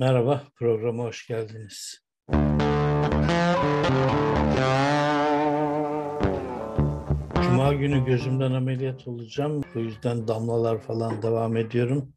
Merhaba, 0.00 0.42
programa 0.54 1.04
hoş 1.04 1.26
geldiniz. 1.26 1.98
Cuma 7.42 7.72
günü 7.72 8.04
gözümden 8.04 8.52
ameliyat 8.52 9.08
olacağım. 9.08 9.62
O 9.76 9.78
yüzden 9.78 10.28
damlalar 10.28 10.80
falan 10.80 11.22
devam 11.22 11.56
ediyorum. 11.56 12.12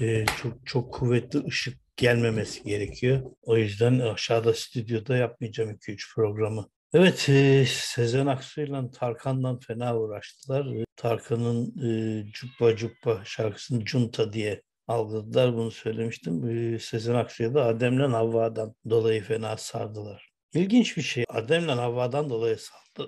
Ee, 0.00 0.24
çok 0.26 0.66
çok 0.66 0.94
kuvvetli 0.94 1.46
ışık 1.46 1.96
gelmemesi 1.96 2.62
gerekiyor. 2.62 3.22
O 3.42 3.56
yüzden 3.56 3.98
aşağıda 3.98 4.54
stüdyoda 4.54 5.16
yapmayacağım 5.16 5.70
2-3 5.70 6.14
programı. 6.14 6.68
Evet, 6.94 7.28
e, 7.28 7.64
Sezen 7.68 8.26
Aksu'yla 8.26 8.90
Tarkan'dan 8.90 9.58
fena 9.58 9.98
uğraştılar. 9.98 10.66
Tarkan'ın 10.96 11.74
e, 11.88 12.24
Cuppa 12.32 12.76
Cuppa 12.76 13.22
şarkısını 13.24 13.84
Cunta 13.84 14.32
diye 14.32 14.62
algıladılar. 14.88 15.54
Bunu 15.56 15.70
söylemiştim. 15.70 16.48
E, 16.74 16.78
Sezen 16.78 17.14
Aksu'ya 17.14 17.54
da 17.54 17.64
Adem'le 17.64 18.12
Havva'dan 18.12 18.74
dolayı 18.90 19.22
fena 19.22 19.56
sardılar. 19.56 20.30
İlginç 20.54 20.96
bir 20.96 21.02
şey. 21.02 21.24
Adem'le 21.28 21.68
Havva'dan 21.68 22.30
dolayı 22.30 22.56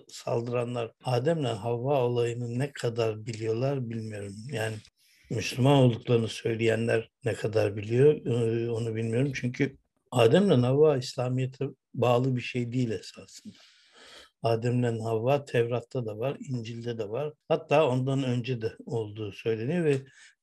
saldıranlar 0.09 0.93
Adem'le 1.05 1.45
Havva 1.45 2.03
olayını 2.05 2.59
ne 2.59 2.73
kadar 2.73 3.27
biliyorlar 3.27 3.91
bilmiyorum. 3.91 4.35
Yani 4.53 4.77
Müslüman 5.31 5.77
olduklarını 5.77 6.29
söyleyenler 6.29 7.11
ne 7.25 7.35
kadar 7.35 7.77
biliyor 7.77 8.27
e, 8.27 8.71
onu 8.71 8.95
bilmiyorum. 8.95 9.33
Çünkü 9.35 9.77
Adem'le 10.11 10.63
Havva 10.63 10.97
İslamiyet'e 10.97 11.65
bağlı 11.95 12.37
bir 12.37 12.41
şey 12.41 12.73
değil 12.73 12.91
esasında. 12.91 13.55
Adem'le 14.47 15.01
Havva 15.01 15.45
Tevrat'ta 15.45 16.07
da 16.07 16.19
var, 16.19 16.37
İncil'de 16.41 16.99
de 16.99 17.09
var. 17.09 17.33
Hatta 17.49 17.89
ondan 17.89 18.25
önce 18.25 18.63
de 18.63 18.73
olduğu 18.87 19.33
söyleniyor 19.33 19.85
ve 19.85 19.97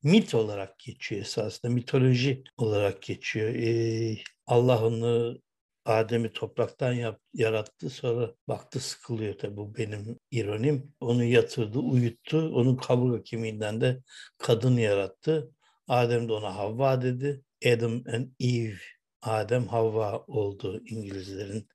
mit 0.04 0.36
olarak 0.36 0.80
geçiyor 0.80 1.22
esasında, 1.22 1.72
mitoloji 1.72 2.44
olarak 2.58 3.02
geçiyor. 3.02 3.50
Ee, 3.56 4.18
Allah 4.48 4.86
onu 4.86 5.38
Adem'i 5.86 6.34
topraktan 6.34 6.94
yap, 6.94 7.22
yarattı 7.34 7.90
sonra 7.90 8.34
baktı 8.48 8.80
sıkılıyor 8.80 9.38
tabi 9.38 9.58
bu 9.58 9.76
benim 9.76 10.20
ironim. 10.32 10.94
Onu 11.00 11.24
yatırdı, 11.24 11.80
uyuttu. 11.80 12.52
Onun 12.56 12.76
kaburga 12.76 13.24
kemiğinden 13.24 13.82
de 13.82 14.04
kadın 14.38 14.78
yarattı. 14.78 15.52
Adem 15.88 16.30
de 16.30 16.34
ona 16.34 16.56
Havva 16.56 17.02
dedi. 17.02 17.42
Adam 17.66 18.04
and 18.14 18.28
Eve, 18.40 18.78
Adem 19.22 19.68
Havva 19.68 20.18
oldu 20.28 20.82
İngilizlerin 20.86 21.68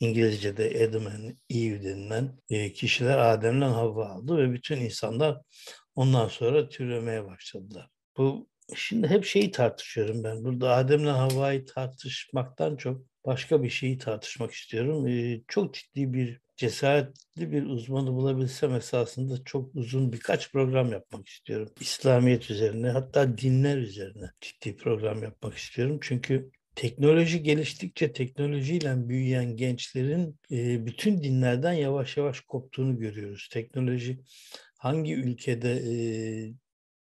İngilizce'de 0.00 0.86
Adam 0.88 1.06
and 1.06 1.30
Eve 1.50 1.82
denilen 1.84 2.38
e, 2.50 2.72
kişiler 2.72 3.18
Adem'den 3.18 3.70
Havva 3.70 4.06
aldı 4.06 4.36
ve 4.36 4.52
bütün 4.52 4.76
insanlar 4.76 5.40
ondan 5.94 6.28
sonra 6.28 6.68
türemeye 6.68 7.26
başladılar. 7.26 7.88
Bu 8.16 8.48
şimdi 8.76 9.08
hep 9.08 9.24
şeyi 9.24 9.50
tartışıyorum 9.50 10.24
ben. 10.24 10.44
Burada 10.44 10.74
Adem'le 10.76 11.06
Havva'yı 11.06 11.66
tartışmaktan 11.66 12.76
çok 12.76 13.02
başka 13.26 13.62
bir 13.62 13.70
şeyi 13.70 13.98
tartışmak 13.98 14.52
istiyorum. 14.52 15.08
E, 15.08 15.42
çok 15.48 15.74
ciddi 15.74 16.12
bir 16.12 16.40
cesaretli 16.56 17.52
bir 17.52 17.66
uzmanı 17.66 18.12
bulabilsem 18.12 18.74
esasında 18.74 19.44
çok 19.44 19.74
uzun 19.74 20.12
birkaç 20.12 20.52
program 20.52 20.92
yapmak 20.92 21.28
istiyorum. 21.28 21.68
İslamiyet 21.80 22.50
üzerine 22.50 22.90
hatta 22.90 23.38
dinler 23.38 23.78
üzerine 23.78 24.30
ciddi 24.40 24.76
program 24.76 25.22
yapmak 25.22 25.54
istiyorum. 25.54 25.98
Çünkü 26.02 26.50
teknoloji 26.80 27.42
geliştikçe 27.42 28.12
teknolojiyle 28.12 29.08
büyüyen 29.08 29.56
gençlerin 29.56 30.36
e, 30.50 30.86
bütün 30.86 31.22
dinlerden 31.22 31.72
yavaş 31.72 32.16
yavaş 32.16 32.40
koptuğunu 32.40 32.98
görüyoruz. 32.98 33.48
Teknoloji 33.52 34.20
hangi 34.78 35.14
ülkede 35.14 35.72
e, 35.72 35.92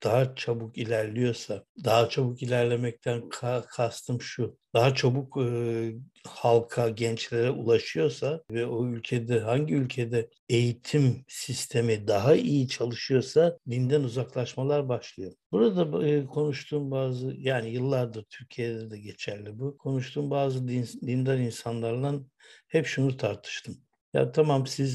daha 0.03 0.35
çabuk 0.35 0.77
ilerliyorsa, 0.77 1.63
daha 1.83 2.09
çabuk 2.09 2.43
ilerlemekten 2.43 3.19
ka- 3.19 3.65
kastım 3.67 4.21
şu, 4.21 4.57
daha 4.73 4.95
çabuk 4.95 5.37
e, 5.37 5.93
halka, 6.27 6.89
gençlere 6.89 7.51
ulaşıyorsa 7.51 8.43
ve 8.51 8.65
o 8.65 8.85
ülkede, 8.85 9.39
hangi 9.39 9.73
ülkede 9.73 10.29
eğitim 10.49 11.25
sistemi 11.27 12.07
daha 12.07 12.35
iyi 12.35 12.67
çalışıyorsa 12.67 13.57
dinden 13.69 14.03
uzaklaşmalar 14.03 14.89
başlıyor. 14.89 15.33
Burada 15.51 16.07
e, 16.07 16.25
konuştuğum 16.25 16.91
bazı, 16.91 17.33
yani 17.37 17.69
yıllardır 17.69 18.23
Türkiye'de 18.29 18.89
de 18.91 18.99
geçerli 18.99 19.59
bu, 19.59 19.77
konuştuğum 19.77 20.31
bazı 20.31 20.67
din, 20.67 20.87
dindar 21.01 21.37
insanlarla 21.37 22.19
hep 22.67 22.85
şunu 22.85 23.17
tartıştım. 23.17 23.86
Ya 24.17 24.31
tamam 24.31 24.67
siz 24.67 24.93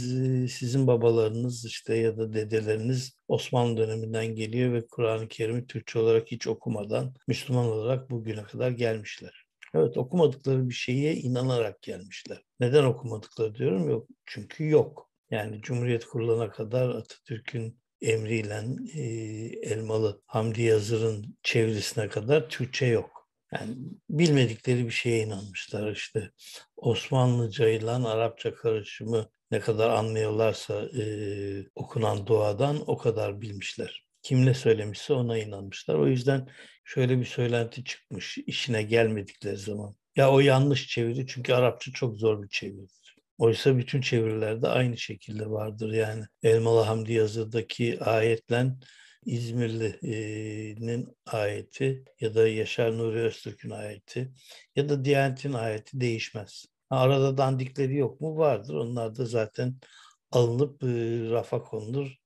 sizin 0.53 0.87
babalarınız 0.87 1.65
işte 1.65 1.95
ya 1.97 2.17
da 2.17 2.33
dedeleriniz 2.33 3.19
Osmanlı 3.29 3.77
döneminden 3.77 4.27
geliyor 4.27 4.73
ve 4.73 4.87
Kur'an-ı 4.87 5.29
Kerim'i 5.29 5.67
Türkçe 5.67 5.99
olarak 5.99 6.27
hiç 6.31 6.47
okumadan 6.47 7.15
Müslüman 7.29 7.67
olarak 7.67 8.11
bugüne 8.11 8.43
kadar 8.43 8.71
gelmişler. 8.71 9.45
Evet 9.75 9.97
okumadıkları 9.97 10.69
bir 10.69 10.75
şeye 10.75 11.15
inanarak 11.15 11.83
gelmişler. 11.83 12.43
Neden 12.61 12.85
okumadıkları 12.85 13.55
diyorum 13.55 13.91
yok. 13.91 14.09
Çünkü 14.27 14.69
yok. 14.69 15.11
Yani 15.31 15.63
Cumhuriyet 15.63 16.05
kurulana 16.05 16.51
kadar 16.51 16.89
Atatürk'ün 16.89 17.79
emriyle 18.01 18.65
e, 18.95 19.03
Elmalı 19.71 20.23
Hamdi 20.27 20.63
Yazır'ın 20.63 21.37
çevirisine 21.43 22.09
kadar 22.09 22.49
Türkçe 22.49 22.87
yok. 22.87 23.22
Yani 23.53 23.77
bilmedikleri 24.11 24.87
bir 24.87 24.91
şeye 24.91 25.23
inanmışlar 25.25 25.93
işte. 25.93 26.31
Osmanlıca 26.77 27.69
ile 27.69 27.91
Arapça 27.91 28.55
karışımı 28.55 29.29
ne 29.51 29.61
kadar 29.61 29.91
anlıyorlarsa 29.91 30.83
e, 30.99 31.03
okunan 31.75 32.27
duadan 32.27 32.91
o 32.91 32.97
kadar 32.99 33.41
bilmişler. 33.41 34.07
Kim 34.23 34.47
ne 34.47 34.55
söylemişse 34.55 35.13
ona 35.13 35.39
inanmışlar. 35.39 35.95
O 35.95 36.07
yüzden 36.07 36.49
şöyle 36.85 37.19
bir 37.19 37.25
söylenti 37.25 37.85
çıkmış 37.85 38.39
işine 38.39 38.83
gelmedikleri 38.83 39.57
zaman. 39.57 39.97
Ya 40.17 40.31
o 40.31 40.41
yanlış 40.41 40.89
çeviri 40.89 41.27
çünkü 41.27 41.53
Arapça 41.53 41.93
çok 41.93 42.17
zor 42.17 42.43
bir 42.43 42.49
çeviridir. 42.49 43.17
Oysa 43.39 43.79
bütün 43.79 44.01
çevirilerde 44.01 44.69
aynı 44.69 44.99
şekilde 44.99 45.51
vardır. 45.51 45.93
Yani 45.93 46.25
Elmalı 46.43 46.81
Hamdi 46.81 47.13
Yazı'daki 47.13 48.01
ayetle 48.01 48.67
İzmirli'nin 49.27 51.17
ayeti 51.27 52.05
ya 52.21 52.35
da 52.35 52.49
Yaşar 52.49 52.99
Nuri 52.99 53.19
Öztürk'ün 53.19 53.71
ayeti 53.71 54.33
ya 54.77 54.89
da 54.89 55.05
Diyanet'in 55.05 55.53
ayeti 55.53 56.01
değişmez. 56.01 56.67
Arada 56.91 57.39
dandikleri 57.39 57.97
yok 57.97 58.21
mu? 58.21 58.37
Vardır. 58.37 58.75
Onlar 58.75 59.17
da 59.17 59.25
zaten 59.25 59.75
alınıp 60.31 60.83
rafa 61.33 61.63
konulur. 61.63 62.17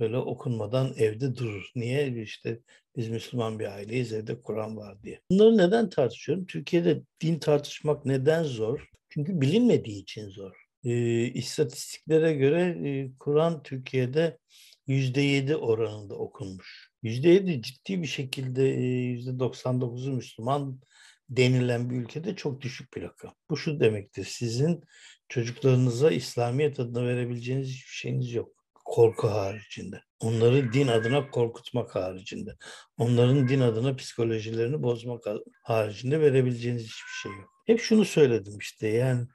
Böyle 0.00 0.16
okunmadan 0.16 0.94
evde 0.96 1.36
durur. 1.36 1.70
Niye? 1.74 2.22
İşte 2.22 2.60
biz 2.96 3.08
Müslüman 3.08 3.58
bir 3.58 3.66
aileyiz, 3.66 4.12
evde 4.12 4.42
Kur'an 4.42 4.76
var 4.76 5.02
diye. 5.02 5.20
Bunları 5.30 5.56
neden 5.56 5.90
tartışıyorum? 5.90 6.46
Türkiye'de 6.46 7.02
din 7.20 7.38
tartışmak 7.38 8.06
neden 8.06 8.42
zor? 8.42 8.88
Çünkü 9.08 9.40
bilinmediği 9.40 10.02
için 10.02 10.28
zor. 10.28 10.66
E, 10.84 10.92
istatistiklere 11.24 12.34
göre 12.34 12.88
e, 12.88 13.10
Kur'an 13.18 13.62
Türkiye'de 13.62 14.38
%7 14.90 15.56
oranında 15.56 16.14
okunmuş. 16.14 16.90
%7 17.02 17.62
ciddi 17.62 18.02
bir 18.02 18.06
şekilde 18.06 18.62
%99'u 18.62 20.12
Müslüman 20.12 20.80
denilen 21.28 21.90
bir 21.90 21.96
ülkede 21.96 22.36
çok 22.36 22.60
düşük 22.60 22.94
bir 22.96 23.02
rakam. 23.02 23.34
Bu 23.50 23.56
şu 23.56 23.80
demektir. 23.80 24.24
Sizin 24.24 24.84
çocuklarınıza 25.28 26.10
İslamiyet 26.10 26.80
adına 26.80 27.06
verebileceğiniz 27.06 27.68
hiçbir 27.68 27.94
şeyiniz 27.94 28.32
yok. 28.32 28.48
Korku 28.84 29.28
haricinde. 29.28 30.02
Onları 30.20 30.72
din 30.72 30.88
adına 30.88 31.30
korkutmak 31.30 31.94
haricinde. 31.94 32.56
Onların 32.98 33.48
din 33.48 33.60
adına 33.60 33.96
psikolojilerini 33.96 34.82
bozmak 34.82 35.24
haricinde 35.62 36.20
verebileceğiniz 36.20 36.82
hiçbir 36.82 37.12
şey 37.22 37.32
yok. 37.32 37.50
Hep 37.66 37.80
şunu 37.80 38.04
söyledim 38.04 38.58
işte 38.58 38.88
yani 38.88 39.26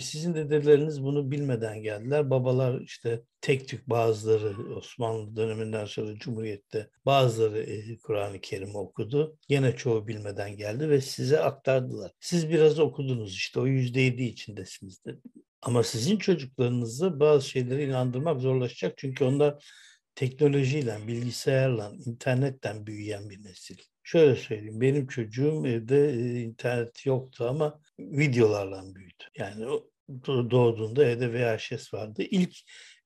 sizin 0.00 0.34
dedeleriniz 0.34 1.02
bunu 1.04 1.30
bilmeden 1.30 1.82
geldiler. 1.82 2.30
Babalar 2.30 2.80
işte 2.80 3.22
tek 3.40 3.68
tük 3.68 3.90
bazıları 3.90 4.76
Osmanlı 4.76 5.36
döneminden 5.36 5.84
sonra 5.84 6.18
Cumhuriyet'te 6.18 6.90
bazıları 7.06 7.66
Kur'an-ı 8.02 8.40
Kerim 8.40 8.76
okudu. 8.76 9.38
Gene 9.48 9.76
çoğu 9.76 10.08
bilmeden 10.08 10.56
geldi 10.56 10.90
ve 10.90 11.00
size 11.00 11.40
aktardılar. 11.40 12.12
Siz 12.20 12.50
biraz 12.50 12.78
okudunuz 12.78 13.34
işte 13.34 13.60
o 13.60 13.66
yüzde 13.66 14.00
yedi 14.00 14.22
içindesiniz 14.22 15.04
dedi. 15.04 15.20
Ama 15.62 15.82
sizin 15.82 16.16
çocuklarınızı 16.16 17.20
bazı 17.20 17.48
şeylere 17.48 17.84
inandırmak 17.84 18.40
zorlaşacak. 18.40 18.98
Çünkü 18.98 19.24
onlar 19.24 19.64
teknolojiyle, 20.14 20.98
bilgisayarla, 21.06 21.92
internetten 22.06 22.86
büyüyen 22.86 23.30
bir 23.30 23.44
nesil. 23.44 23.78
Şöyle 24.10 24.36
söyleyeyim, 24.36 24.80
benim 24.80 25.06
çocuğum 25.06 25.66
evde 25.66 26.10
e, 26.10 26.40
internet 26.40 27.06
yoktu 27.06 27.46
ama 27.48 27.80
videolarla 27.98 28.94
büyüdü. 28.94 29.24
Yani 29.38 29.66
doğduğunda 30.26 31.04
evde 31.04 31.32
VHS 31.32 31.94
vardı. 31.94 32.22
İlk 32.22 32.56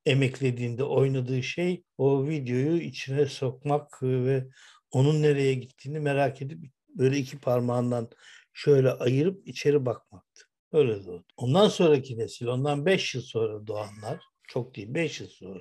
emeklediğinde 0.06 0.84
oynadığı 0.84 1.42
şey 1.42 1.84
o 1.98 2.26
videoyu 2.28 2.80
içine 2.80 3.26
sokmak 3.26 4.02
ve 4.02 4.46
onun 4.90 5.22
nereye 5.22 5.54
gittiğini 5.54 6.00
merak 6.00 6.42
edip 6.42 6.58
böyle 6.88 7.18
iki 7.18 7.38
parmağından 7.38 8.10
şöyle 8.52 8.90
ayırıp 8.90 9.48
içeri 9.48 9.86
bakmaktı. 9.86 10.44
Öyle 10.72 11.04
doğdu. 11.04 11.24
Ondan 11.36 11.68
sonraki 11.68 12.18
nesil, 12.18 12.46
ondan 12.46 12.86
beş 12.86 13.14
yıl 13.14 13.22
sonra 13.22 13.66
doğanlar, 13.66 14.20
çok 14.48 14.76
değil 14.76 14.94
beş 14.94 15.20
yıl 15.20 15.28
sonra 15.28 15.60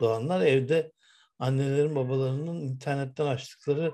doğanlar 0.00 0.46
evde 0.46 0.92
annelerin 1.38 1.96
babalarının 1.96 2.60
internetten 2.60 3.26
açtıkları 3.26 3.92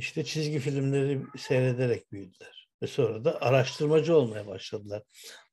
işte 0.00 0.24
çizgi 0.24 0.58
filmleri 0.58 1.22
seyrederek 1.38 2.12
büyüdüler. 2.12 2.68
Ve 2.82 2.86
sonra 2.86 3.24
da 3.24 3.42
araştırmacı 3.42 4.16
olmaya 4.16 4.46
başladılar. 4.46 5.02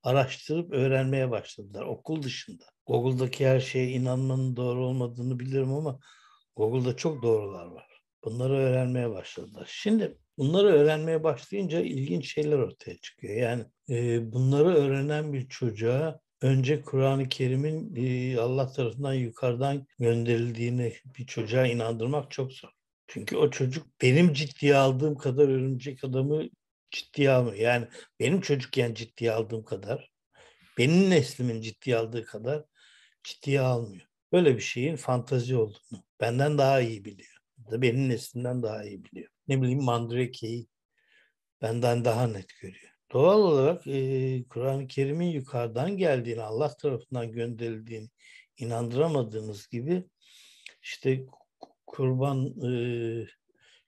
Araştırıp 0.04 0.74
öğrenmeye 0.74 1.32
başladılar 1.32 1.84
okul 1.84 2.24
dışında. 2.24 2.64
Google'daki 2.86 3.48
her 3.48 3.60
şeye 3.60 3.90
inanmanın 3.90 4.56
doğru 4.56 4.86
olmadığını 4.86 5.40
bilirim 5.40 5.74
ama 5.74 6.00
Google'da 6.56 6.96
çok 6.96 7.24
doğrular 7.24 7.66
var. 7.66 8.02
Bunları 8.24 8.54
öğrenmeye 8.54 9.10
başladılar. 9.10 9.68
Şimdi 9.72 10.18
bunları 10.38 10.68
öğrenmeye 10.68 11.24
başlayınca 11.24 11.80
ilginç 11.82 12.34
şeyler 12.34 12.58
ortaya 12.58 12.98
çıkıyor. 12.98 13.36
Yani 13.36 13.66
e, 13.90 14.32
bunları 14.32 14.76
öğrenen 14.76 15.34
bir 15.34 15.50
çocuğa 15.50 16.20
önce 16.42 16.82
Kur'an-ı 16.82 17.30
Kerim'in 17.30 17.96
e, 17.96 18.40
Allah 18.40 18.72
tarafından 18.72 19.14
yukarıdan 19.14 19.88
gönderildiğini 20.00 20.94
bir 21.18 21.26
çocuğa 21.26 21.68
inandırmak 21.68 22.32
çok 22.32 22.54
zor. 22.54 22.77
Çünkü 23.08 23.38
o 23.38 23.50
çocuk 23.50 23.88
benim 24.02 24.34
ciddiye 24.34 24.76
aldığım 24.76 25.18
kadar 25.18 25.50
örümcek 25.50 26.04
adamı 26.04 26.44
ciddiye 26.92 27.32
almıyor. 27.32 27.56
Yani 27.56 27.88
benim 28.20 28.42
çocukken 28.42 28.94
ciddiye 28.94 29.32
aldığım 29.32 29.64
kadar, 29.64 30.12
benim 30.78 31.10
neslimin 31.10 31.62
ciddiye 31.62 31.98
aldığı 31.98 32.26
kadar 32.26 32.66
ciddiye 33.24 33.62
almıyor. 33.62 34.06
Böyle 34.32 34.56
bir 34.56 34.62
şeyin 34.62 34.96
fantazi 34.96 35.56
olduğunu 35.56 36.04
benden 36.22 36.58
daha 36.58 36.82
iyi 36.82 37.06
biliyor. 37.06 37.38
Da 37.72 37.82
benim 37.82 38.10
neslimden 38.10 38.64
daha 38.64 38.84
iyi 38.84 39.06
biliyor. 39.06 39.30
Ne 39.48 39.62
bileyim 39.62 39.84
Mandrake'yi 39.84 40.68
benden 41.62 42.06
daha 42.06 42.28
net 42.28 42.50
görüyor. 42.62 42.92
Doğal 43.12 43.40
olarak 43.40 43.88
e, 43.88 44.44
Kur'an-ı 44.50 44.88
Kerim'in 44.88 45.32
yukarıdan 45.32 45.98
geldiğini, 45.98 46.42
Allah 46.42 46.78
tarafından 46.78 47.32
gönderildiğini 47.32 48.10
inandıramadığınız 48.58 49.68
gibi 49.68 50.04
işte 50.82 51.26
kurban 51.88 52.46
e, 52.46 52.72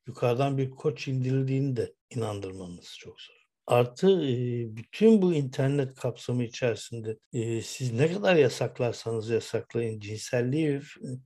yukarıdan 0.08 0.58
bir 0.58 0.70
koç 0.70 1.08
indirildiğini 1.08 1.76
de 1.76 1.94
inandırmanız 2.16 2.96
çok 3.00 3.22
zor. 3.22 3.40
Artı 3.68 4.08
e, 4.22 4.38
bütün 4.78 5.22
bu 5.22 5.34
internet 5.34 5.96
kapsamı 5.96 6.44
içerisinde 6.44 7.18
e, 7.34 7.62
siz 7.62 7.94
ne 7.94 8.14
kadar 8.14 8.36
yasaklarsanız 8.36 9.30
yasaklayın 9.30 10.00
cinselliği 10.00 10.82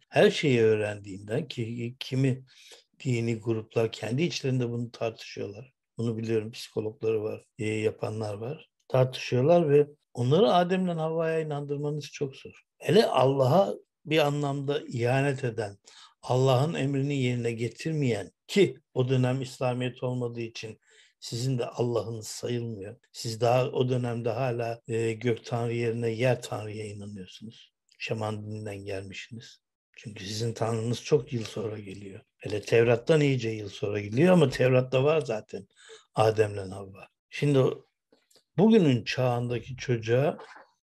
her 0.09 0.31
şeyi 0.31 0.61
öğrendiğinden 0.61 1.47
ki 1.47 1.95
kimi 1.99 2.45
dini 3.03 3.39
gruplar 3.39 3.91
kendi 3.91 4.23
içlerinde 4.23 4.69
bunu 4.69 4.91
tartışıyorlar. 4.91 5.71
Bunu 5.97 6.17
biliyorum 6.17 6.51
psikologları 6.51 7.23
var, 7.23 7.45
e, 7.59 7.65
yapanlar 7.65 8.33
var. 8.33 8.69
Tartışıyorlar 8.87 9.69
ve 9.69 9.87
onları 10.13 10.53
Adem'le 10.53 10.97
Havva'ya 10.97 11.39
inandırmanız 11.39 12.05
çok 12.05 12.35
zor. 12.35 12.63
Hele 12.77 13.05
Allah'a 13.05 13.73
bir 14.05 14.17
anlamda 14.17 14.81
ihanet 14.87 15.43
eden, 15.43 15.77
Allah'ın 16.23 16.73
emrini 16.73 17.17
yerine 17.17 17.51
getirmeyen 17.51 18.31
ki 18.47 18.79
o 18.93 19.09
dönem 19.09 19.41
İslamiyet 19.41 20.03
olmadığı 20.03 20.41
için 20.41 20.79
sizin 21.19 21.57
de 21.59 21.65
Allah'ınız 21.65 22.27
sayılmıyor. 22.27 22.95
Siz 23.11 23.41
daha 23.41 23.65
o 23.65 23.89
dönemde 23.89 24.29
hala 24.29 24.81
e, 24.87 25.13
gök 25.13 25.45
tanrı 25.45 25.73
yerine 25.73 26.09
yer 26.09 26.41
tanrıya 26.41 26.85
inanıyorsunuz. 26.85 27.73
Şaman 27.99 28.45
dininden 28.45 28.85
gelmişsiniz. 28.85 29.59
Çünkü 29.95 30.25
sizin 30.25 30.53
tanrınız 30.53 31.03
çok 31.03 31.33
yıl 31.33 31.43
sonra 31.43 31.79
geliyor. 31.79 32.21
Hele 32.37 32.61
Tevrat'tan 32.61 33.21
iyice 33.21 33.49
yıl 33.49 33.69
sonra 33.69 33.99
geliyor 33.99 34.33
ama 34.33 34.49
Tevrat'ta 34.49 35.03
var 35.03 35.21
zaten 35.21 35.67
Adem'le 36.15 36.71
Havva. 36.71 37.07
Şimdi 37.29 37.59
bugünün 38.57 39.03
çağındaki 39.03 39.75
çocuğa 39.75 40.37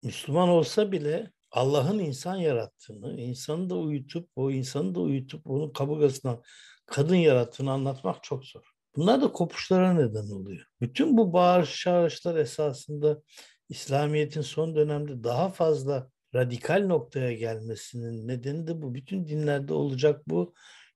Müslüman 0.02 0.48
olsa 0.48 0.92
bile 0.92 1.32
Allah'ın 1.56 1.98
insan 1.98 2.36
yarattığını, 2.36 3.20
insanı 3.20 3.70
da 3.70 3.76
uyutup, 3.76 4.28
o 4.36 4.50
insanı 4.50 4.94
da 4.94 5.00
uyutup 5.00 5.46
onun 5.46 5.70
kaburgasına 5.72 6.42
kadın 6.86 7.16
yarattığını 7.16 7.72
anlatmak 7.72 8.24
çok 8.24 8.44
zor. 8.44 8.62
Bunlar 8.96 9.22
da 9.22 9.32
kopuşlara 9.32 9.92
neden 9.92 10.30
oluyor. 10.30 10.66
Bütün 10.80 11.16
bu 11.16 11.32
bağırış 11.32 11.80
çağrışlar 11.80 12.36
esasında 12.36 13.22
İslamiyet'in 13.68 14.40
son 14.40 14.76
dönemde 14.76 15.24
daha 15.24 15.48
fazla 15.48 16.10
radikal 16.34 16.86
noktaya 16.86 17.32
gelmesinin 17.32 18.28
nedeni 18.28 18.66
de 18.66 18.82
bu. 18.82 18.94
Bütün 18.94 19.26
dinlerde 19.26 19.74
olacak 19.74 20.22
bu. 20.28 20.54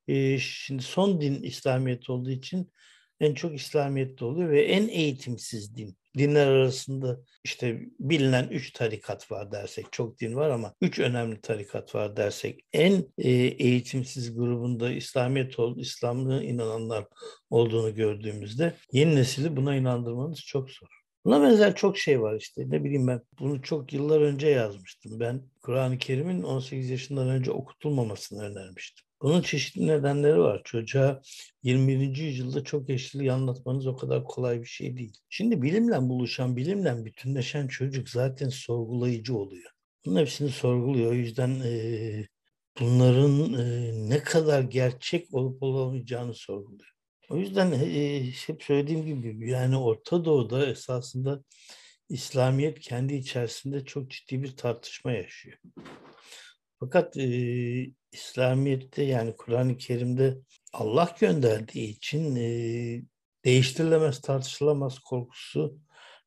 Ee, 0.09 0.39
şimdi 0.39 0.83
son 0.83 1.21
din 1.21 1.43
İslamiyet 1.43 2.11
olduğu 2.11 2.31
için 2.31 2.73
en 3.21 3.35
çok 3.35 3.55
İslamiyet'te 3.55 4.25
oluyor 4.25 4.51
ve 4.51 4.65
en 4.65 4.89
eğitimsiz 4.89 5.77
din. 5.77 6.00
Dinler 6.19 6.47
arasında 6.47 7.21
işte 7.45 7.81
bilinen 8.01 8.49
üç 8.49 8.73
tarikat 8.73 9.31
var 9.31 9.53
dersek, 9.53 9.87
çok 9.93 10.21
din 10.21 10.35
var 10.37 10.51
ama 10.51 10.75
üç 10.81 10.99
önemli 10.99 11.41
tarikat 11.41 11.95
var 11.95 12.17
dersek, 12.17 12.65
en 12.73 13.05
e, 13.19 13.31
eğitimsiz 13.33 14.35
grubunda 14.37 14.93
İslamiyet 14.93 15.59
oldu, 15.59 15.81
İslamlığa 15.81 16.43
inananlar 16.43 17.05
olduğunu 17.51 17.95
gördüğümüzde 17.95 18.75
yeni 18.93 19.15
nesili 19.17 19.57
buna 19.57 19.77
inandırmanız 19.77 20.41
çok 20.41 20.71
zor. 20.71 21.00
Buna 21.25 21.43
benzer 21.43 21.75
çok 21.75 21.99
şey 21.99 22.21
var 22.23 22.37
işte. 22.37 22.71
Ne 22.71 22.85
bileyim 22.85 23.07
ben 23.07 23.21
bunu 23.41 23.63
çok 23.63 23.93
yıllar 23.93 24.21
önce 24.21 24.49
yazmıştım. 24.49 25.21
Ben 25.21 25.43
Kur'an-ı 25.63 25.99
Kerim'in 25.99 26.43
18 26.43 26.91
yaşından 26.91 27.29
önce 27.29 27.51
okutulmamasını 27.51 28.43
önermiştim. 28.43 29.07
Bunun 29.23 29.43
çeşitli 29.43 29.87
nedenleri 29.87 30.39
var. 30.39 30.63
Çocuğa 30.65 31.23
21. 31.63 32.17
yüzyılda 32.17 32.65
çok 32.65 32.91
eşliliği 32.91 33.33
anlatmanız 33.33 33.87
o 33.87 33.97
kadar 33.97 34.25
kolay 34.25 34.61
bir 34.61 34.67
şey 34.67 34.97
değil. 34.97 35.13
Şimdi 35.29 35.63
bilimle 35.63 36.01
buluşan, 36.01 36.57
bilimle 36.57 37.05
bütünleşen 37.05 37.69
çocuk 37.69 38.09
zaten 38.09 38.49
sorgulayıcı 38.49 39.37
oluyor. 39.37 39.71
Bunun 40.07 40.21
hepsini 40.21 40.49
sorguluyor. 40.49 41.11
O 41.11 41.15
yüzden 41.15 41.61
e, 41.61 42.27
bunların 42.81 43.53
e, 43.53 43.93
ne 44.09 44.23
kadar 44.23 44.63
gerçek 44.63 45.35
olup 45.35 45.63
olamayacağını 45.63 46.35
sorguluyor. 46.35 46.91
O 47.31 47.37
yüzden 47.37 47.73
e, 47.73 48.23
hep 48.47 48.63
söylediğim 48.63 49.23
gibi 49.23 49.51
yani 49.51 49.77
Orta 49.77 50.25
Doğu'da 50.25 50.67
esasında 50.67 51.45
İslamiyet 52.09 52.81
kendi 52.81 53.15
içerisinde 53.15 53.85
çok 53.85 54.11
ciddi 54.11 54.43
bir 54.43 54.57
tartışma 54.57 55.13
yaşıyor. 55.13 55.59
Fakat 56.81 57.17
e, 57.17 57.27
İslamiyet'te 58.13 59.03
yani 59.03 59.37
Kur'an-ı 59.37 59.77
Kerim'de 59.77 60.39
Allah 60.73 61.17
gönderdiği 61.21 61.89
için 61.89 62.37
e, 62.37 63.03
değiştirilemez, 63.45 64.21
tartışılamaz 64.21 64.99
korkusu 64.99 65.79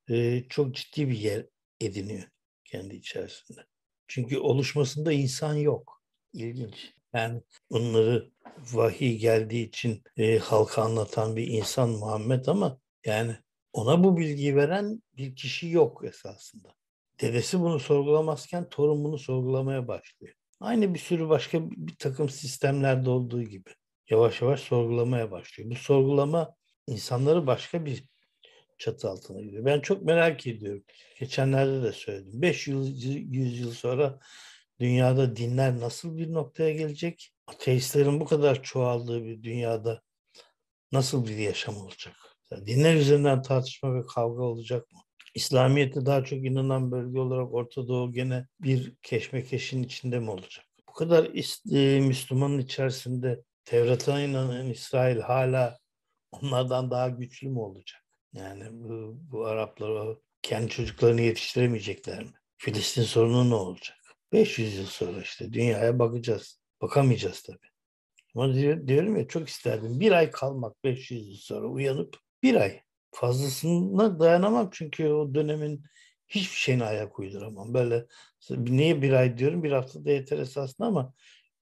e, 0.10 0.44
çok 0.50 0.76
ciddi 0.76 1.10
bir 1.10 1.18
yer 1.18 1.46
ediniyor 1.82 2.24
kendi 2.66 2.96
içerisinde. 2.96 3.62
Çünkü 4.08 4.38
oluşmasında 4.38 5.12
insan 5.12 5.54
yok. 5.54 6.04
İlginç. 6.34 6.94
Yani 7.14 7.42
bunları 7.72 8.32
vahiy 8.74 9.18
geldiği 9.18 9.68
için 9.68 10.04
e, 10.18 10.38
halka 10.38 10.82
anlatan 10.82 11.36
bir 11.36 11.48
insan 11.48 11.90
Muhammed 11.90 12.46
ama 12.46 12.80
yani 13.06 13.36
ona 13.74 14.04
bu 14.04 14.18
bilgiyi 14.18 14.56
veren 14.56 15.04
bir 15.18 15.36
kişi 15.36 15.70
yok 15.70 16.04
esasında. 16.06 16.70
Dedesi 17.22 17.60
bunu 17.60 17.80
sorgulamazken 17.80 18.70
torun 18.70 19.04
bunu 19.04 19.18
sorgulamaya 19.18 19.88
başlıyor. 19.88 20.34
Aynı 20.60 20.94
bir 20.94 21.00
sürü 21.00 21.30
başka 21.30 21.72
bir 21.72 21.96
takım 21.96 22.30
sistemlerde 22.30 23.10
olduğu 23.10 23.44
gibi 23.44 23.70
yavaş 24.10 24.42
yavaş 24.42 24.60
sorgulamaya 24.60 25.32
başlıyor. 25.32 25.70
Bu 25.70 25.76
sorgulama 25.76 26.56
insanları 26.88 27.48
başka 27.48 27.86
bir 27.86 28.04
çatı 28.78 29.10
altına 29.10 29.42
giriyor. 29.42 29.66
Ben 29.66 29.80
çok 29.80 30.04
merak 30.04 30.48
ediyorum. 30.48 30.84
Geçenlerde 31.20 31.84
de 31.84 31.92
söyledim. 31.92 32.42
500 32.42 33.06
100 33.06 33.60
yıl 33.60 33.72
sonra 33.72 34.20
dünyada 34.80 35.36
dinler 35.36 35.80
nasıl 35.80 36.18
bir 36.18 36.34
noktaya 36.34 36.74
gelecek? 36.74 37.34
Ateistlerin 37.48 38.20
bu 38.20 38.26
kadar 38.26 38.64
çoğaldığı 38.64 39.26
bir 39.26 39.44
dünyada 39.44 40.02
nasıl 40.92 41.28
bir 41.28 41.38
yaşam 41.38 41.78
olacak? 41.78 42.16
dinler 42.66 42.96
üzerinden 42.96 43.42
tartışma 43.42 43.96
ve 43.96 44.02
kavga 44.06 44.44
olacak 44.44 44.92
mı? 44.92 45.00
İslamiyet'e 45.36 46.06
daha 46.06 46.24
çok 46.24 46.46
inanan 46.46 46.92
bölge 46.92 47.20
olarak 47.20 47.54
Orta 47.54 47.88
Doğu 47.88 48.12
gene 48.12 48.48
bir 48.60 48.96
keşmekeşin 49.02 49.84
içinde 49.84 50.20
mi 50.20 50.32
olacak? 50.32 50.66
Bu 50.90 50.94
kadar 50.94 51.30
e, 51.76 52.00
Müslümanın 52.00 52.60
içerisinde 52.60 53.44
Tevrat'a 53.66 54.22
inanan 54.22 54.70
İsrail 54.70 55.20
hala 55.20 55.80
onlardan 56.32 56.92
daha 56.92 57.10
güçlü 57.10 57.50
mü 57.50 57.60
olacak? 57.60 58.02
Yani 58.34 58.64
bu, 58.72 59.18
bu 59.32 59.46
Araplar 59.46 60.18
kendi 60.42 60.70
çocuklarını 60.70 61.22
yetiştiremeyecekler 61.22 62.24
mi? 62.24 62.34
Filistin 62.58 63.04
sorunu 63.04 63.50
ne 63.50 63.56
olacak? 63.56 63.98
500 64.34 64.78
yıl 64.78 64.86
sonra 64.86 65.22
işte 65.22 65.54
dünyaya 65.54 66.00
bakacağız. 66.00 66.60
Bakamayacağız 66.82 67.42
tabii. 67.42 67.74
Ama 68.36 68.54
diyorum 68.88 69.18
ya 69.18 69.28
çok 69.28 69.50
isterdim. 69.50 70.00
Bir 70.00 70.12
ay 70.12 70.32
kalmak 70.32 70.84
500 70.84 71.28
yıl 71.28 71.36
sonra 71.36 71.68
uyanıp 71.68 72.18
bir 72.44 72.56
ay. 72.56 72.82
Fazlasına 73.12 74.20
dayanamam 74.20 74.70
çünkü 74.72 75.08
o 75.08 75.34
dönemin 75.34 75.84
hiçbir 76.28 76.58
şeyine 76.58 76.84
ayak 76.84 77.20
uyduramam. 77.20 77.74
Böyle 77.74 78.06
niye 78.50 79.02
bir 79.02 79.12
ay 79.14 79.38
diyorum 79.38 79.64
bir 79.64 79.72
hafta 79.72 80.06
da 80.06 80.12
yeter 80.12 80.40
esasında 80.40 80.88
ama 80.88 81.14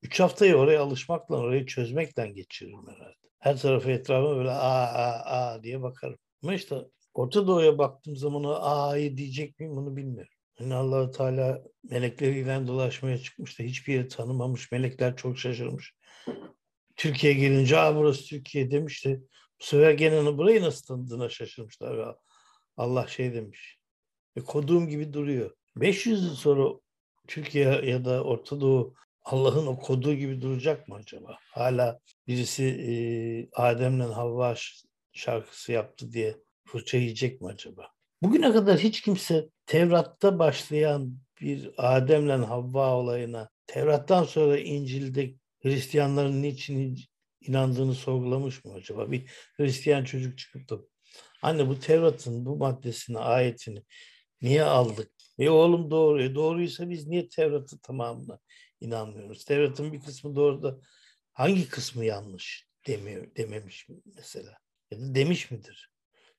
üç 0.01 0.19
haftayı 0.19 0.55
oraya 0.55 0.81
alışmakla 0.81 1.37
orayı 1.37 1.65
çözmekle 1.65 2.27
geçiririm 2.27 2.87
herhalde. 2.87 3.15
Her 3.39 3.57
tarafı 3.57 3.91
etrafıma 3.91 4.35
böyle 4.35 4.51
aa 4.51 4.83
aa 4.83 5.25
aa 5.25 5.63
diye 5.63 5.81
bakarım. 5.81 6.17
Ama 6.43 6.53
işte 6.53 6.75
Orta 7.13 7.47
Doğu'ya 7.47 7.77
baktığım 7.77 8.17
zaman 8.17 8.43
o 8.43 8.95
diyecek 8.95 9.59
miyim 9.59 9.75
bunu 9.75 9.95
bilmiyorum. 9.95 10.33
Yani 10.61 10.75
allah 10.75 11.11
Teala 11.11 11.63
melekleriyle 11.83 12.67
dolaşmaya 12.67 13.17
çıkmış 13.17 13.59
da 13.59 13.63
hiçbir 13.63 13.93
yeri 13.93 14.07
tanımamış. 14.07 14.71
Melekler 14.71 15.15
çok 15.15 15.37
şaşırmış. 15.39 15.93
Türkiye 16.95 17.33
gelince 17.33 17.77
aa 17.77 17.95
burası 17.95 18.25
Türkiye 18.25 18.71
demiş 18.71 19.05
de 19.05 19.19
Bu 19.61 19.65
sefer 19.65 19.91
gene 19.91 20.37
burayı 20.37 20.61
nasıl 20.61 20.85
tanıdığına 20.85 21.29
şaşırmışlar. 21.29 22.15
Allah 22.77 23.07
şey 23.07 23.33
demiş. 23.33 23.79
E, 24.35 24.41
koduğum 24.41 24.89
gibi 24.89 25.13
duruyor. 25.13 25.51
500 25.75 26.23
yıl 26.23 26.35
sonra 26.35 26.79
Türkiye 27.27 27.65
ya 27.85 28.05
da 28.05 28.23
Orta 28.23 28.61
Doğu 28.61 28.93
Allah'ın 29.23 29.67
o 29.67 29.79
koduğu 29.79 30.13
gibi 30.13 30.41
duracak 30.41 30.87
mı 30.87 30.95
acaba? 30.95 31.37
Hala 31.51 31.99
birisi 32.27 32.63
e, 32.63 32.93
Adem'le 33.61 34.13
Havva 34.13 34.55
şarkısı 35.13 35.71
yaptı 35.71 36.11
diye 36.11 36.37
fırça 36.65 36.97
yiyecek 36.97 37.41
mi 37.41 37.47
acaba? 37.47 37.90
Bugüne 38.21 38.53
kadar 38.53 38.79
hiç 38.79 39.01
kimse 39.01 39.49
Tevrat'ta 39.65 40.39
başlayan 40.39 41.17
bir 41.41 41.71
Adem'le 41.77 42.43
Havva 42.43 42.95
olayına, 42.95 43.49
Tevrat'tan 43.67 44.23
sonra 44.23 44.59
İncil'de 44.59 45.33
Hristiyanların 45.61 46.41
niçin 46.41 46.99
inandığını 47.41 47.93
sorgulamış 47.95 48.65
mı 48.65 48.73
acaba? 48.73 49.11
Bir 49.11 49.31
Hristiyan 49.57 50.03
çocuk 50.03 50.37
çıkıp 50.37 50.69
da 50.69 50.77
anne 51.41 51.69
bu 51.69 51.79
Tevrat'ın 51.79 52.45
bu 52.45 52.57
maddesini, 52.57 53.19
ayetini 53.19 53.83
niye 54.41 54.63
aldık? 54.63 55.11
E 55.39 55.49
oğlum 55.49 55.91
doğru. 55.91 56.23
E 56.23 56.35
doğruysa 56.35 56.89
biz 56.89 57.07
niye 57.07 57.29
Tevrat'ı 57.29 57.79
tamamına 57.79 58.39
inanmıyoruz? 58.81 59.45
Tevrat'ın 59.45 59.93
bir 59.93 60.01
kısmı 60.01 60.35
doğru 60.35 60.63
da 60.63 60.79
hangi 61.33 61.69
kısmı 61.69 62.05
yanlış 62.05 62.67
demiyor, 62.87 63.35
dememiş 63.35 63.87
mesela? 64.15 64.57
Ya 64.91 64.99
da 64.99 65.15
demiş 65.15 65.51
midir? 65.51 65.91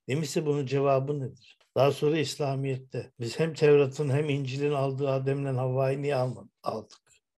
Demişse 0.08 0.46
bunun 0.46 0.66
cevabı 0.66 1.20
nedir? 1.20 1.58
Daha 1.76 1.92
sonra 1.92 2.18
İslamiyet'te 2.18 3.12
biz 3.20 3.38
hem 3.38 3.54
Tevrat'ın 3.54 4.10
hem 4.10 4.28
İncil'in 4.28 4.72
aldığı 4.72 5.10
Adem'le 5.10 5.56
Havva'yı 5.56 6.02
niye 6.02 6.16
aldık? 6.62 6.98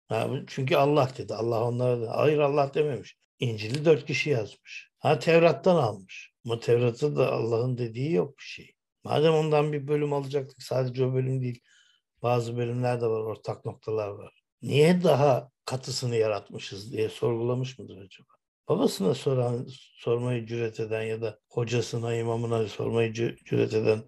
Ha, 0.08 0.30
çünkü 0.46 0.76
Allah 0.76 1.10
dedi. 1.18 1.34
Allah 1.34 1.64
onlara 1.68 2.00
da. 2.02 2.16
Hayır 2.16 2.38
Allah 2.38 2.74
dememiş. 2.74 3.16
İncil'i 3.38 3.84
dört 3.84 4.06
kişi 4.06 4.30
yazmış. 4.30 4.90
Ha 4.98 5.18
Tevrat'tan 5.18 5.76
almış. 5.76 6.32
Ama 6.44 6.60
Tevrat'ta 6.60 7.16
da 7.16 7.32
Allah'ın 7.32 7.78
dediği 7.78 8.12
yok 8.12 8.38
bir 8.38 8.44
şey. 8.44 8.72
Madem 9.04 9.34
ondan 9.34 9.72
bir 9.72 9.88
bölüm 9.88 10.12
alacaktık 10.12 10.62
sadece 10.62 11.04
o 11.04 11.14
bölüm 11.14 11.40
değil. 11.42 11.60
Bazı 12.22 12.56
bölümler 12.56 13.00
de 13.00 13.06
var, 13.06 13.20
ortak 13.20 13.64
noktalar 13.64 14.08
var. 14.08 14.42
Niye 14.62 15.02
daha 15.04 15.50
katısını 15.64 16.16
yaratmışız 16.16 16.92
diye 16.92 17.08
sorgulamış 17.08 17.78
mıdır 17.78 17.96
acaba? 17.96 18.41
Babasına 18.68 19.14
soran, 19.14 19.66
sormayı 19.94 20.46
cüret 20.46 20.80
eden 20.80 21.02
ya 21.02 21.22
da 21.22 21.38
hocasına, 21.48 22.14
imamına 22.14 22.68
sormayı 22.68 23.12
cüret 23.44 23.74
eden 23.74 24.02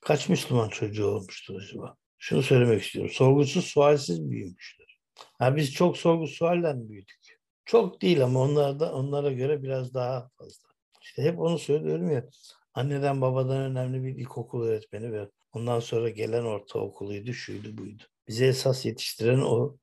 kaç 0.00 0.28
Müslüman 0.28 0.68
çocuğu 0.68 1.06
olmuştur 1.06 1.54
acaba? 1.62 1.96
Şunu 2.18 2.42
söylemek 2.42 2.82
istiyorum. 2.82 3.12
Sorgusuz, 3.14 3.64
sualsiz 3.64 4.30
büyümüşler. 4.30 4.98
Ha, 5.38 5.56
biz 5.56 5.72
çok 5.72 5.96
sorgu 5.96 6.26
sualden 6.26 6.88
büyüdük. 6.88 7.40
Çok 7.64 8.02
değil 8.02 8.24
ama 8.24 8.40
onlar 8.40 8.80
da 8.80 8.94
onlara 8.94 9.32
göre 9.32 9.62
biraz 9.62 9.94
daha 9.94 10.28
fazla. 10.38 10.68
İşte 11.02 11.22
hep 11.22 11.38
onu 11.38 11.58
söylüyorum 11.58 12.10
ya. 12.10 12.28
Anneden 12.74 13.20
babadan 13.20 13.56
önemli 13.56 14.04
bir 14.04 14.16
ilkokul 14.16 14.62
öğretmeni 14.62 15.12
ve 15.12 15.28
ondan 15.52 15.80
sonra 15.80 16.08
gelen 16.08 16.44
ortaokuluydu, 16.44 17.32
şuydu 17.32 17.78
buydu. 17.78 18.02
Bize 18.28 18.46
esas 18.46 18.86
yetiştiren 18.86 19.40
o 19.40 19.76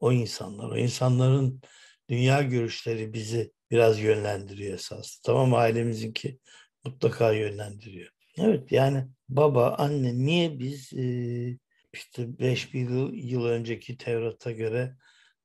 o 0.00 0.12
insanlar. 0.12 0.70
O 0.70 0.76
insanların 0.76 1.60
dünya 2.08 2.42
görüşleri 2.42 3.12
bizi 3.12 3.52
biraz 3.70 4.00
yönlendiriyor 4.00 4.74
esas. 4.74 5.18
Tamam 5.18 5.54
ailemizinki 5.54 6.38
mutlaka 6.84 7.32
yönlendiriyor. 7.32 8.10
Evet 8.38 8.72
yani 8.72 9.06
baba, 9.28 9.74
anne 9.78 10.14
niye 10.14 10.58
biz 10.58 10.92
e, 10.92 11.06
işte 11.92 12.38
5000 12.38 12.88
yıl, 12.88 13.12
yıl 13.14 13.44
önceki 13.44 13.96
Tevrat'a 13.96 14.50
göre 14.50 14.96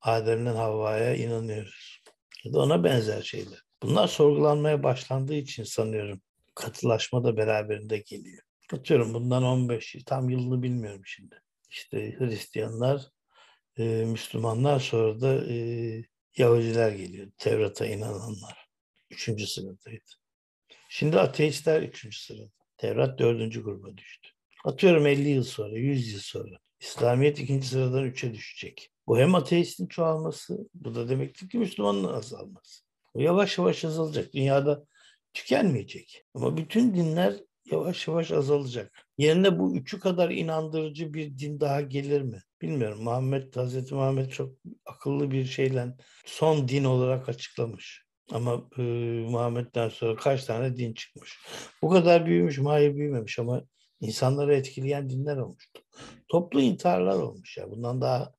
Adem'le 0.02 0.56
Havva'ya 0.56 1.16
inanıyoruz. 1.16 2.04
Ya 2.44 2.54
da 2.54 2.60
ona 2.60 2.84
benzer 2.84 3.22
şeyler. 3.22 3.64
Bunlar 3.84 4.08
sorgulanmaya 4.08 4.84
başlandığı 4.84 5.36
için 5.36 5.64
sanıyorum 5.64 6.22
katılaşma 6.56 7.24
da 7.24 7.38
beraberinde 7.38 7.98
geliyor. 7.98 8.44
Atıyorum 8.74 9.14
bundan 9.14 9.44
15 9.44 9.96
yıl, 9.96 10.04
tam 10.04 10.30
yılını 10.30 10.64
bilmiyorum 10.64 11.02
şimdi. 11.06 11.42
İşte 11.70 12.20
Hristiyanlar, 12.20 13.02
e, 13.78 13.84
Müslümanlar 13.84 14.80
sonra 14.80 15.22
da 15.22 15.46
e, 15.54 15.56
Yahudiler 16.40 16.92
geliyor. 16.92 17.28
Tevrat'a 17.38 17.86
inananlar. 17.86 18.70
Üçüncü 19.12 19.48
sıradaydı. 19.48 20.12
Şimdi 20.90 21.20
ateistler 21.20 21.82
üçüncü 21.82 22.20
sırada. 22.20 22.50
Tevrat 22.78 23.20
dördüncü 23.20 23.64
gruba 23.64 23.98
düştü. 23.98 24.30
Atıyorum 24.66 25.08
50 25.08 25.30
yıl 25.30 25.44
sonra, 25.44 25.78
100 25.78 26.14
yıl 26.14 26.20
sonra. 26.20 26.58
İslamiyet 26.80 27.40
ikinci 27.40 27.68
sıradan 27.68 28.04
üçe 28.04 28.34
düşecek. 28.34 28.92
Bu 29.08 29.20
hem 29.20 29.36
ateistin 29.36 29.88
çoğalması, 29.88 30.70
bu 30.74 30.96
da 30.96 31.10
demektir 31.10 31.50
ki 31.50 31.58
Müslümanın 31.58 32.04
azalması. 32.04 32.84
Bu 33.16 33.22
yavaş 33.22 33.58
yavaş 33.58 33.86
azalacak. 33.86 34.34
Dünyada 34.34 34.86
tükenmeyecek. 35.34 36.24
Ama 36.34 36.58
bütün 36.58 36.96
dinler 36.96 37.34
yavaş 37.72 38.08
yavaş 38.08 38.32
azalacak. 38.32 39.08
Yerine 39.18 39.60
bu 39.60 39.76
üçü 39.76 40.00
kadar 40.00 40.30
inandırıcı 40.30 41.14
bir 41.14 41.38
din 41.38 41.60
daha 41.60 41.82
gelir 41.82 42.22
mi? 42.22 42.42
Bilmiyorum. 42.62 43.04
Muhammed, 43.04 43.56
Hazreti 43.56 43.96
Muhammed 43.96 44.30
çok 44.30 44.56
akıllı 44.90 45.32
bir 45.32 45.46
şeyle 45.46 45.88
son 46.26 46.68
din 46.68 46.84
olarak 46.84 47.30
açıklamış. 47.30 48.04
Ama 48.32 48.70
e, 48.78 48.82
Muhammed'den 49.30 49.90
sonra 49.90 50.16
kaç 50.16 50.46
tane 50.46 50.78
din 50.78 50.94
çıkmış. 50.94 51.40
Bu 51.82 51.90
kadar 51.90 52.26
büyümüş 52.26 52.58
mü? 52.58 52.68
Hayır 52.68 52.96
büyümemiş 52.96 53.40
ama 53.40 53.64
insanları 54.02 54.56
etkileyen 54.56 55.10
dinler 55.10 55.38
olmuştu. 55.38 55.82
Toplu 56.28 56.62
intiharlar 56.62 57.16
olmuş 57.16 57.58
ya. 57.58 57.72
Bundan 57.72 58.02
daha 58.02 58.34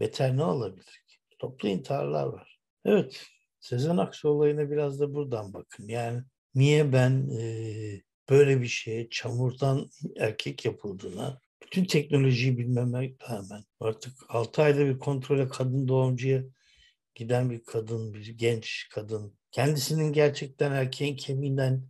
beter 0.00 0.36
ne 0.36 0.44
olabilir 0.44 0.84
ki? 0.84 1.16
Toplu 1.38 1.68
intiharlar 1.68 2.26
var. 2.26 2.60
Evet. 2.84 3.26
Sezen 3.60 3.96
Aksu 3.96 4.28
olayına 4.28 4.70
biraz 4.70 5.00
da 5.00 5.14
buradan 5.14 5.54
bakın. 5.54 5.88
Yani 5.88 6.22
niye 6.54 6.92
ben 6.92 7.28
e, 7.40 7.42
böyle 8.30 8.60
bir 8.60 8.68
şeye 8.68 9.08
çamurdan 9.10 9.90
erkek 10.16 10.64
yapıldığına 10.64 11.40
bütün 11.62 11.84
teknolojiyi 11.84 12.58
bilmeme 12.58 13.12
rağmen 13.30 13.64
artık 13.80 14.12
6 14.28 14.62
ayda 14.62 14.86
bir 14.86 14.98
kontrole 14.98 15.48
kadın 15.48 15.88
doğumcuya 15.88 16.42
giden 17.14 17.50
bir 17.50 17.64
kadın, 17.64 18.14
bir 18.14 18.26
genç 18.26 18.88
kadın 18.90 19.34
kendisinin 19.52 20.12
gerçekten 20.12 20.72
erkeğin 20.72 21.16
kemiğinden 21.16 21.84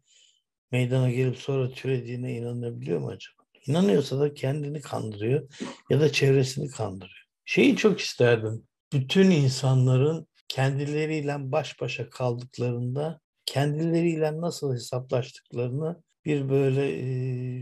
meydana 0.72 1.10
gelip 1.10 1.36
sonra 1.36 1.70
türediğine 1.70 2.36
inanabiliyor 2.36 3.00
mu 3.00 3.08
acaba? 3.08 3.40
İnanıyorsa 3.66 4.20
da 4.20 4.34
kendini 4.34 4.80
kandırıyor 4.80 5.48
ya 5.90 6.00
da 6.00 6.12
çevresini 6.12 6.68
kandırıyor. 6.68 7.24
Şeyi 7.44 7.76
çok 7.76 8.00
isterdim. 8.00 8.66
Bütün 8.92 9.30
insanların 9.30 10.26
kendileriyle 10.48 11.52
baş 11.52 11.80
başa 11.80 12.10
kaldıklarında 12.10 13.20
kendileriyle 13.46 14.40
nasıl 14.40 14.74
hesaplaştıklarını 14.74 16.02
bir 16.24 16.48
böyle 16.48 16.88
e, 16.98 17.60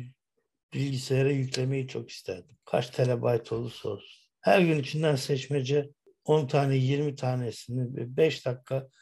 bilgisayara 0.75 1.31
yüklemeyi 1.31 1.89
çok 1.89 2.11
isterdim. 2.11 2.57
Kaç 2.65 2.91
terabayt 2.91 3.53
olursa 3.53 3.89
olsun. 3.89 4.29
Her 4.41 4.61
gün 4.61 4.79
içinden 4.79 5.17
seçmece 5.17 5.91
10 6.25 6.47
tane 6.47 6.77
20 6.77 7.15
tanesini 7.15 8.17
5 8.17 8.47
dakikalık 8.47 8.93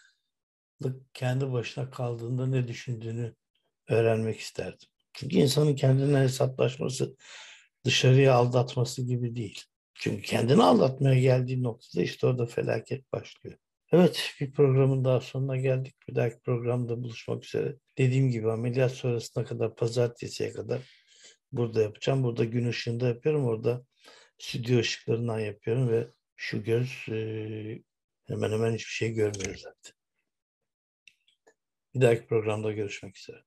kendi 1.15 1.53
başına 1.53 1.91
kaldığında 1.91 2.47
ne 2.47 2.69
düşündüğünü 2.69 3.35
öğrenmek 3.89 4.41
isterdim. 4.41 4.89
Çünkü 5.13 5.37
insanın 5.37 5.75
kendine 5.75 6.19
hesaplaşması 6.19 7.17
dışarıya 7.85 8.35
aldatması 8.35 9.03
gibi 9.03 9.37
değil. 9.37 9.63
Çünkü 9.95 10.23
kendini 10.23 10.63
aldatmaya 10.63 11.21
geldiği 11.21 11.63
noktada 11.63 12.03
işte 12.03 12.27
orada 12.27 12.47
felaket 12.47 13.13
başlıyor. 13.13 13.57
Evet 13.93 14.35
bir 14.41 14.53
programın 14.53 15.05
daha 15.05 15.21
sonuna 15.21 15.57
geldik. 15.57 15.95
Bir 16.09 16.15
dahaki 16.15 16.41
programda 16.41 17.03
buluşmak 17.03 17.45
üzere. 17.45 17.77
Dediğim 17.99 18.31
gibi 18.31 18.53
ameliyat 18.53 18.93
sonrasına 18.93 19.45
kadar 19.45 19.77
pazartesiye 19.77 20.53
kadar 20.53 20.81
burada 21.57 21.83
yapacağım. 21.83 22.23
Burada 22.23 22.45
gün 22.45 22.69
ışığında 22.69 23.09
yapıyorum. 23.09 23.45
Orada 23.45 23.87
stüdyo 24.39 24.79
ışıklarından 24.79 25.39
yapıyorum 25.39 25.89
ve 25.91 26.09
şu 26.37 26.65
göz 26.65 27.07
e, 27.09 27.83
hemen 28.27 28.53
hemen 28.53 28.75
hiçbir 28.75 28.91
şey 28.91 29.13
görmüyor 29.13 29.57
zaten. 29.57 29.93
Bir 31.95 32.01
dahaki 32.01 32.27
programda 32.27 32.73
görüşmek 32.73 33.17
üzere. 33.19 33.45